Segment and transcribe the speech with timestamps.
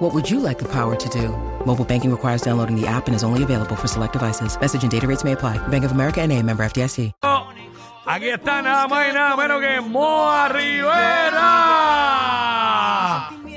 [0.00, 1.28] What would you like the power to do?
[1.66, 4.58] Mobile banking requires downloading the app and is only available for select devices.
[4.58, 5.58] Message and data rates may apply.
[5.68, 7.12] Bank of America and a member FDIC.
[8.06, 11.40] Aquí está nada más y nada menos que Moa Rivera.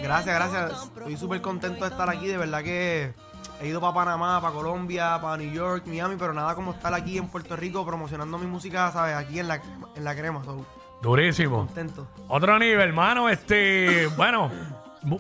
[0.04, 0.92] Gracias, gracias.
[0.98, 2.28] Estoy súper contento de estar aquí.
[2.28, 3.14] De verdad que
[3.62, 7.18] he ido para Panamá, para Colombia, para New York, Miami, pero nada como estar aquí
[7.18, 9.16] en Puerto Rico promocionando mi música, ¿sabes?
[9.16, 9.62] Aquí en la,
[9.96, 10.44] en la crema.
[10.44, 10.66] So,
[11.02, 11.66] Durísimo.
[11.66, 12.06] contento.
[12.28, 13.30] Otro nivel, hermano.
[13.30, 14.52] Este, bueno,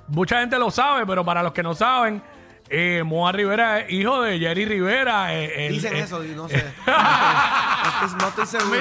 [0.07, 2.21] mucha gente lo sabe, pero para los que no saben,
[2.69, 5.33] eh, Moa Rivera es hijo de Jerry Rivera.
[5.33, 6.63] eh, el- Dicen eh, eso, y no sé.
[6.87, 8.79] no, estoy, no estoy seguro.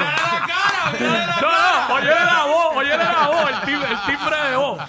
[1.01, 1.51] No,
[1.89, 4.81] no, óyele la voz, óyele la voz, el, tim- el timbre de voz.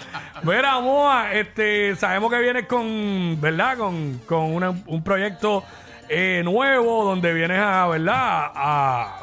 [0.42, 3.78] Mira, Moa, este, sabemos que vienes con, ¿verdad?
[3.78, 5.64] Con, con una- un proyecto
[6.08, 8.52] eh, nuevo donde vienes a, ¿verdad?
[8.54, 9.16] A,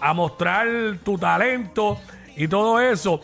[0.00, 0.66] a mostrar
[1.04, 1.98] tu talento
[2.36, 3.20] y todo eso.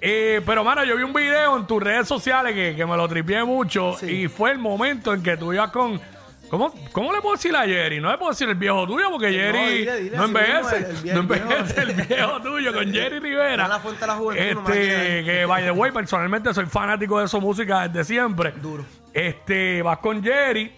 [0.00, 3.06] Eh, pero, mano, yo vi un video en tus redes sociales que, que me lo
[3.08, 4.06] tripié mucho Sí.
[4.22, 6.00] y fue el momento en que tú ibas con...
[6.48, 8.00] ¿Cómo, ¿Cómo le puedo decir a Jerry?
[8.00, 10.76] No le puedo decir el viejo tuyo porque Jerry dile, dile no así mismo, envejece.
[10.78, 11.42] el- el vie- no el viejo.
[11.52, 13.68] envejece el viejo tuyo con Jerry Rivera.
[13.68, 17.28] La fuente de la juventud, no Este, que by the way, personalmente soy fanático de
[17.28, 18.50] su música desde siempre.
[18.60, 18.84] Duro.
[19.12, 20.72] Este, vas con Jerry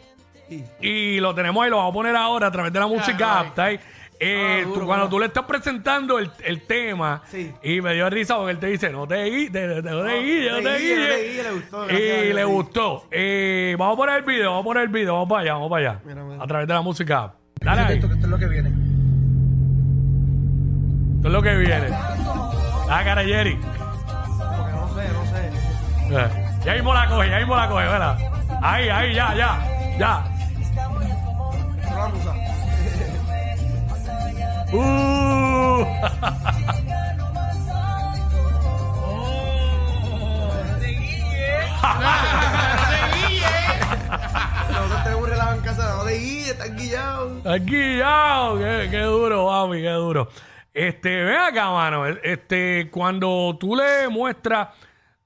[0.49, 0.63] Sí.
[0.83, 3.71] y lo tenemos ahí, lo vamos a poner ahora a través de la música apta.
[4.25, 5.09] Eh, Ah, duro, tú- cuando bueno.
[5.09, 7.53] tú le estás presentando el, el tema Sí.
[7.61, 10.63] y me dio risa porque él te dice no te guilles, no te guilles, no
[10.63, 12.49] te guilles, no te guilles, le gustó, gracias a Y Dios, le sí.
[12.49, 13.07] gustó.
[13.11, 15.71] Eh, vamos a poner el video, vamos a poner el video, vamos para allá, vamos
[15.71, 16.01] para allá.
[16.05, 16.43] Mira, mira.
[16.43, 17.33] A través de la música.
[17.61, 17.95] Dale ahí.
[17.97, 18.69] Esto, que esto es lo que viene.
[21.17, 21.87] Esto es lo que viene.
[22.91, 23.57] Ah, cara, Jerry.
[23.57, 26.25] Porque no sé, no sé.
[26.27, 28.19] Eh, Ya mismo la coge, ya mismo la coge, ¿verdad?
[28.63, 29.59] Ahí, ahí, ya, ya,
[29.99, 30.25] ya.
[30.61, 32.35] Esto la musa.
[34.73, 35.85] Uh.
[45.63, 45.97] Casa.
[45.97, 47.41] No te guilles, estás guillado.
[47.49, 50.29] Aquí ya, qué, qué duro, mami, qué duro.
[50.75, 52.07] Este, ven acá, mano.
[52.07, 54.69] Este, cuando tú le muestras,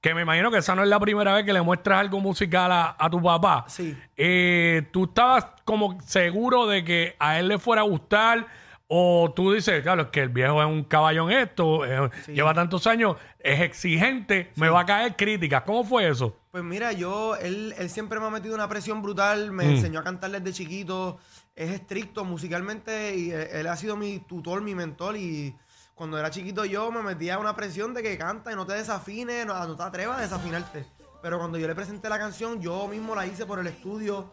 [0.01, 2.71] que me imagino que esa no es la primera vez que le muestras algo musical
[2.71, 3.65] a, a tu papá.
[3.67, 3.97] Sí.
[4.15, 8.45] eh, tú estabas como seguro de que a él le fuera a gustar.
[8.89, 12.53] O tú dices, claro, es que el viejo es un caballo en esto, eh, lleva
[12.53, 15.63] tantos años, es exigente, me va a caer críticas.
[15.63, 16.37] ¿Cómo fue eso?
[16.51, 19.55] Pues mira, yo, él, él siempre me ha metido una presión brutal, Mm.
[19.55, 21.17] me enseñó a cantar desde chiquito,
[21.53, 25.53] es estricto musicalmente y él, él ha sido mi tutor, mi mentor y
[25.93, 29.45] cuando era chiquito yo me metía una presión de que canta y no te desafines,
[29.45, 30.85] no, no te atrevas a desafinarte.
[31.21, 34.31] Pero cuando yo le presenté la canción, yo mismo la hice por el estudio,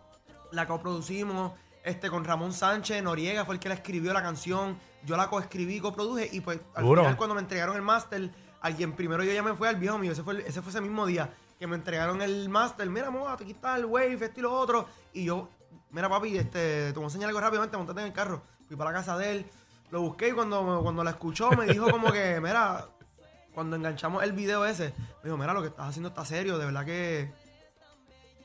[0.52, 1.52] la coproducimos,
[1.84, 5.78] este, con Ramón Sánchez, Noriega fue el que la escribió la canción, yo la coescribí,
[5.80, 7.02] coproduje y pues al Duro.
[7.02, 8.30] final cuando me entregaron el máster,
[8.60, 10.80] a quien primero yo llamé fue al viejo mío, ese fue, el- ese fue ese
[10.80, 14.42] mismo día que me entregaron el máster, mira, moa, aquí está el wave, esto y
[14.42, 15.48] lo otro, y yo,
[15.90, 18.90] mira papi, este, te voy a enseñar algo rápidamente, montate en el carro, fui para
[18.90, 19.46] la casa de él,
[19.90, 22.86] lo busqué y cuando, cuando la escuchó me dijo como que, mira,
[23.54, 26.64] cuando enganchamos el video ese, me dijo, mira, lo que estás haciendo está serio, de
[26.64, 27.30] verdad que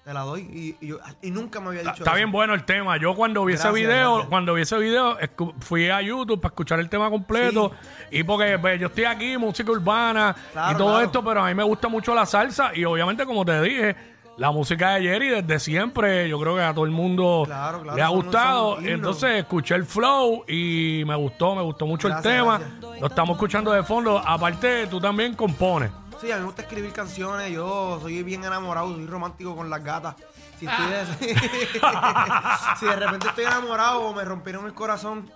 [0.10, 2.16] te la doy, y, y yo- y nunca me había dicho Está eso.
[2.16, 2.98] bien bueno el tema.
[2.98, 4.30] Yo cuando vi ese Gracias, video, gracias.
[4.30, 7.72] cuando vi ese video, escu- fui a YouTube para escuchar el tema completo.
[8.10, 11.02] Y porque pues, yo estoy aquí, música urbana y todo claro.
[11.02, 12.72] esto, pero a mí me gusta mucho la salsa.
[12.74, 13.96] Y obviamente, como te dije,
[14.38, 17.96] la música de Jerry desde siempre, yo creo que a todo el mundo Claro, claro,
[17.96, 18.78] le ha son- gustado.
[18.78, 18.92] himnos.
[18.94, 22.58] Entonces escuché el flow y me gustó, me gustó mucho Gracias, el tema.
[22.58, 23.00] gracias.
[23.02, 24.18] Lo estamos escuchando de fondo.
[24.26, 25.92] Aparte, tú también compones.
[26.20, 27.50] Sí, a mí me gusta escribir canciones.
[27.52, 30.16] Yo soy bien enamorado, soy romántico con las gatas.
[30.60, 31.06] Si, estoy de,
[32.80, 35.32] si de repente estoy enamorado o me rompieron el corazón,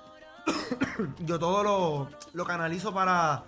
[1.20, 3.44] yo todo lo, lo canalizo para,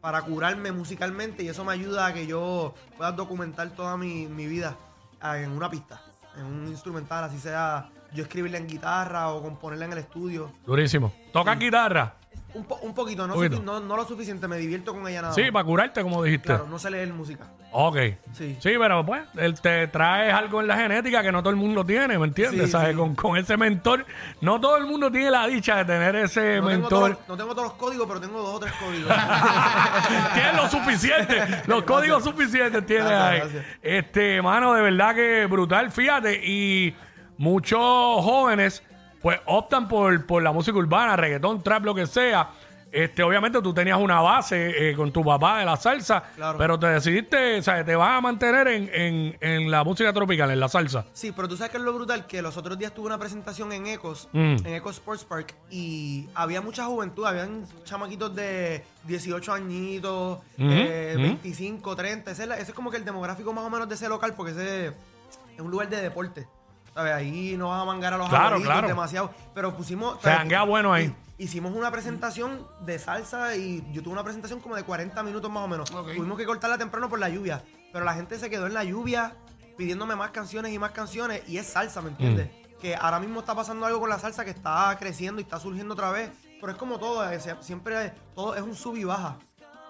[0.00, 4.46] para curarme musicalmente y eso me ayuda a que yo pueda documentar toda mi, mi
[4.46, 4.74] vida
[5.20, 6.00] ah, en una pista,
[6.38, 10.52] en un instrumental, así sea yo escribirla en guitarra o componerla en el estudio.
[10.64, 11.12] Durísimo.
[11.32, 12.14] ¿Tocas guitarra?
[12.54, 13.56] Un, po- un poquito, no, Poquito.
[13.56, 15.52] sufi- no, no lo suficiente, me divierto con ella nada Sí, más.
[15.52, 16.48] para curarte, como dijiste.
[16.48, 17.46] Claro, no sé leer música.
[17.70, 17.96] Ok.
[18.34, 18.58] Sí.
[18.60, 21.82] Sí, pero pues, él te traes algo en la genética que no todo el mundo
[21.86, 22.66] tiene, ¿me entiendes?
[22.66, 22.90] Sí, ¿Sabes?
[22.90, 22.96] sí.
[22.96, 24.04] Con, con ese mentor,
[24.42, 27.18] no todo el mundo tiene la dicha de tener ese No tengo, mentor.
[27.26, 29.10] no tengo todos los códigos, pero tengo dos o tres códigos.
[30.34, 33.38] Tienes lo suficiente, los códigos suficientes tienes Gracias, ahí.
[33.50, 33.64] gracias.
[33.80, 36.38] Este, mano, de verdad que brutal, fíjate.
[36.44, 36.94] Y
[37.38, 38.82] muchos jóvenes,
[39.22, 42.50] pues, optan por, por la música urbana, reggaetón, trap, lo que sea.
[42.90, 46.58] Este, obviamente tú tenías una base eh, con tu papá de la salsa, Claro.
[46.58, 50.50] pero te decidiste, o sea, te vas a mantener en, en- en la música tropical,
[50.50, 51.06] en la salsa.
[51.14, 53.72] Sí, pero tú sabes que es lo brutal, que los otros días tuve una presentación
[53.72, 54.56] en Ecos, Mm.
[54.66, 61.12] en Ecos Sports Park, y había mucha juventud, habían chamaquitos de 18 añitos, Ujú, eh,
[61.14, 61.22] ujú.
[61.22, 63.94] 25, 30, ese es, la- ese es como que el demográfico más o menos de
[63.94, 66.46] ese local, porque ese es un lugar de deporte.
[66.94, 67.12] ¿Sabes?
[67.14, 68.88] Ahí no vas a mangar a los Claro, abuelitos claro.
[68.88, 69.30] demasiado.
[69.54, 70.20] Pero pusimos.
[70.20, 71.06] Se janguea bueno ahí.
[71.06, 75.50] hi- Hicimos una presentación de salsa y yo tuve una presentación como de 40 minutos
[75.50, 75.90] más o menos.
[75.90, 76.12] Ok.
[76.14, 77.62] Tuvimos que cortarla temprano por la lluvia.
[77.92, 79.34] Pero la gente se quedó en la lluvia
[79.76, 81.42] pidiéndome más canciones y más canciones.
[81.48, 82.48] Y es salsa, ¿me entiendes?
[82.48, 82.80] Mm.
[82.80, 85.94] Que ahora mismo está pasando algo con la salsa que está creciendo y está surgiendo
[85.94, 86.30] otra vez.
[86.60, 89.36] Pero es como todo, eh, se- siempre todo es un sub y baja.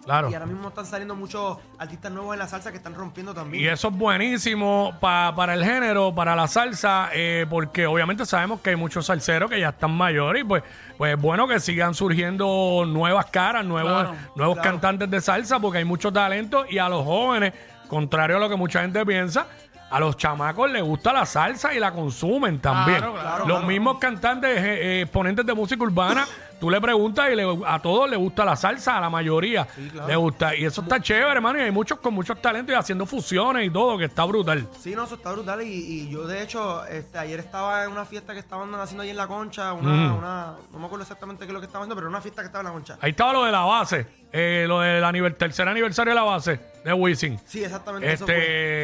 [0.04, 0.30] Claro.
[0.30, 3.62] Y ahora mismo están saliendo muchos artistas nuevos en la salsa que están rompiendo también.
[3.62, 8.60] Y eso es buenísimo pa- para el género, para la salsa, eh, porque obviamente sabemos
[8.60, 10.64] que hay muchos salseros que ya están mayores y pues,
[10.98, 14.70] pues es bueno que sigan surgiendo nuevas caras, nuevos, Claro, nuevos claro.
[14.72, 17.52] cantantes de salsa, porque hay mucho talento y a los jóvenes,
[17.88, 19.46] contrario a lo que mucha gente piensa,
[19.90, 22.98] a los chamacos les gusta la salsa y la consumen también.
[22.98, 23.66] Claro, claro, los claro.
[23.66, 26.26] mismos cantantes, eh, eh, exponentes de música urbana,
[26.62, 30.06] tú le preguntas y le- a todos les gusta la salsa, a la mayoría claro.
[30.06, 30.54] le gusta.
[30.54, 33.70] Y eso está chévere, hermano, y hay muchos con muchos talentos y haciendo fusiones y
[33.70, 34.68] todo, que está brutal.
[34.78, 35.60] Sí, no, eso está brutal.
[35.62, 39.10] Y, y yo, de hecho, este, ayer estaba en una fiesta que estaban haciendo ahí
[39.10, 39.72] en la concha.
[39.72, 42.22] Una, una, no me acuerdo exactamente qué es lo que estaban haciendo, pero era una
[42.22, 42.98] fiesta que estaba en la concha.
[43.00, 46.58] Ahí estaba lo de la base, eh, lo del aniver- tercer aniversario de la base
[46.82, 47.38] de Wisin.
[47.46, 48.12] Sí, exactamente.
[48.12, 48.34] eso fue.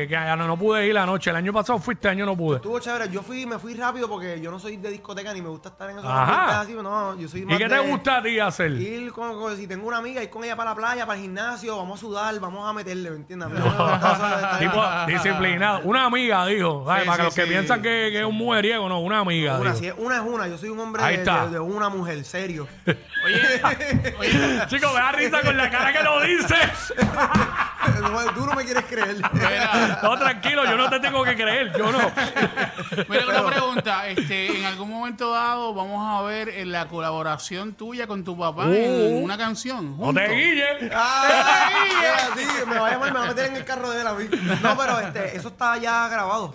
[0.02, 1.30] Este, que no, no pude ir la noche.
[1.30, 2.56] El año pasado fui, este año no pude.
[2.58, 3.08] Estuvo chévere.
[3.10, 5.90] Yo fui, me fui rápido porque yo no soy de discoteca ni me gusta estar
[5.90, 6.60] en esos Ajá.
[6.60, 6.74] ambientes así.
[6.74, 8.70] No, yo soy ¿Y más qué de te gusta a ti hacer?
[8.72, 11.22] Ir con, con- si tengo una amiga, ir con ella para la playa, para el
[11.24, 13.48] gimnasio, vamos a sudar, vamos a meterle, ¿me entiendes?
[13.48, 14.58] A mí no me gusta eso de estar-
[15.08, 15.80] Tipo disciplinado.
[15.84, 16.84] Una amiga, dijo.
[16.86, 17.02] ¿sabes?
[17.02, 17.48] Sí, Para sí, los que sí.
[17.48, 19.58] piensan que, que es un mujeriego, no, una amiga.
[19.58, 19.76] Una, dijo.
[19.80, 21.46] si es una es una, yo soy un hombre Ahí de, está.
[21.46, 22.68] de- de una mujer, serio.
[23.24, 23.60] Oye,
[24.20, 26.54] oye, Chicos, me da risa con la cara que lo dice.
[28.00, 29.16] No, Tú no me quieres creer.
[29.32, 31.98] mira, No, tranquilo, yo no te tengo que creer, yo no.
[33.08, 34.06] mira una pregunta.
[34.08, 38.64] Este, en algún momento dado vamos a ver eh, la colaboración tuya con tu papá
[38.64, 38.88] en
[39.18, 39.24] Uh.
[39.24, 39.96] una canción.
[39.98, 40.90] No te guilles.
[40.94, 44.06] Ah, sí, me va a llamar, me va a meter en el carro de él
[44.06, 44.24] a mí.
[44.62, 46.54] No, pero este, eso está ya grabado.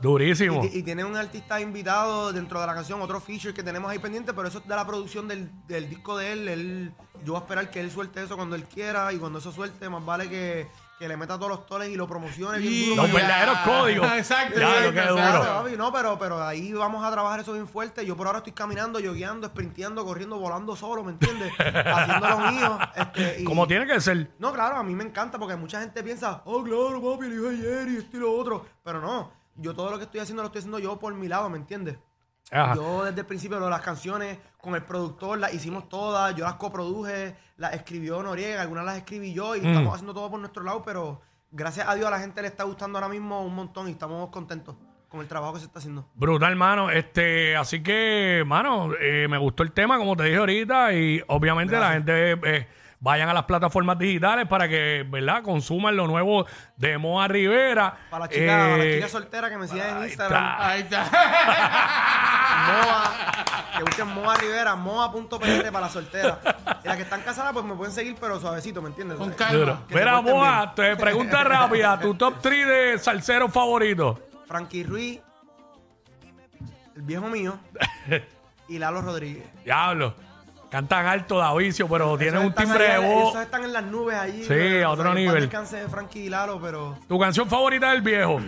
[0.00, 0.62] Durísimo.
[0.64, 3.98] Y, y tiene un artista invitado dentro de la canción, otro feature que tenemos ahí
[3.98, 6.48] pendiente, pero eso es de la producción del, del disco de él.
[6.48, 6.92] él.
[7.24, 9.88] Yo voy a esperar que él suelte eso cuando él quiera y cuando eso suelte,
[9.88, 13.02] más vale que, que le meta todos los toles y lo promocione bien Y- duro.
[13.04, 14.12] Los verdaderos códigos.
[14.16, 14.60] Exacto.
[14.60, 15.12] Ya, lo que exacto.
[15.14, 15.22] duro.
[15.22, 18.04] Claro, papi, no, pero, pero ahí vamos a trabajar eso bien fuerte.
[18.04, 21.52] Yo por ahora estoy caminando, yogueando, sprinteando, corriendo, volando solo, ¿me entiendes?
[21.58, 22.78] Haciendo lo mío.
[22.94, 24.30] Este, y- Como tiene que ser.
[24.38, 27.44] No, claro, a mí me encanta porque mucha gente piensa, oh, claro, papi, el hijo
[27.48, 28.66] de Jerry, esto y lo otro.
[28.84, 31.48] Pero no, yo todo lo que estoy haciendo lo estoy haciendo yo por mi lado,
[31.50, 31.98] ¿me entiendes?
[32.50, 32.74] Ajá.
[32.76, 37.36] Yo desde el principio las canciones con el productor las hicimos todas, yo las coproduje,
[37.56, 39.66] las escribió Noriega, algunas las escribí yo y Mm.
[39.66, 41.20] estamos haciendo todo por nuestro lado, pero
[41.50, 44.30] gracias a Dios a la gente le está gustando ahora mismo un montón y estamos
[44.30, 44.76] contentos
[45.08, 46.08] con el trabajo que se está haciendo.
[46.14, 46.90] Brutal, mano.
[46.90, 51.78] Este, así que, mano, eh, me gustó el tema, como te dije ahorita, y obviamente
[51.78, 52.68] la gente eh,
[53.00, 56.46] vayan a las plataformas digitales para que, ¿verdad?, consuman lo nuevo
[56.76, 57.96] de Moa Rivera.
[58.10, 60.68] Para las chicas, para las Eh, chicas solteras que me sigan en Instagram, está.
[60.68, 61.04] Ahí está.
[62.66, 63.12] Moa,
[63.76, 65.38] que busquen Moa Rivera, moa.pr
[65.72, 66.38] para las solteras.
[66.82, 69.18] Y las que están casadas, pues me pueden seguir, pero suavecito, ¿me entiendes?
[69.18, 69.82] Con calma.
[69.88, 74.18] Mira, Moa, te pregunta rápida, tu top 3 de salseros favoritos.
[74.46, 75.20] Frankie Ruiz,
[76.94, 77.58] el viejo mío
[78.68, 79.44] y Lalo Rodríguez.
[79.64, 80.14] Diablo.
[80.70, 83.30] Cantan alto de vicio, pero tienen un timbre de voz.
[83.30, 84.44] Esos están en las nubes allí.
[84.44, 85.42] Sí, a otro nivel.
[85.42, 88.40] descanse Frankie y Lalo, pero Tu canción favorita del viejo.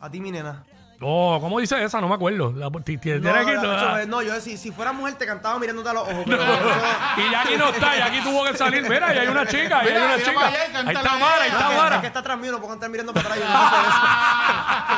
[0.00, 0.62] a ti, mi nena.
[1.02, 2.00] Oh, ¿cómo dice esa?
[2.00, 2.54] No me acuerdo.
[2.56, 5.26] La, ti- ti- No, tiene la- toda- hecho, no, yo si, si fuera mujer te
[5.26, 6.24] cantaba mirándote a los ojos.
[6.26, 6.70] Pero eso-
[7.18, 8.82] Y ya aquí no está, y aquí tuvo que salir.
[8.88, 10.40] Mira, y hay una chica, y hay Mira, una mira chica.
[10.40, 11.18] para allá y Ahí cántala está.
[11.18, 12.00] Mara, ahí está es que- Mara.
[12.00, 13.46] que está atrás mío, no puedo estar mirando para atrás.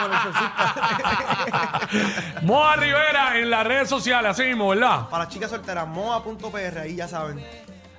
[0.00, 0.40] Yo no sé eso.
[2.43, 5.09] Moa Rivera en las redes sociales, así mismo, ¿verdad?
[5.09, 7.45] Para las chicas solteras, moa.pr, ahí ya saben.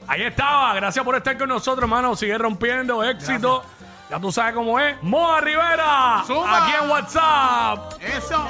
[0.07, 0.73] Ahí estaba.
[0.73, 2.15] Gracias por estar con nosotros, hermano.
[2.15, 3.63] Sigue rompiendo éxito.
[4.09, 5.01] Ya tú sabes cómo es.
[5.03, 6.23] Moa Rivera.
[6.25, 6.63] Zumba.
[6.65, 7.93] Aquí en WhatsApp.
[8.01, 8.43] Eso.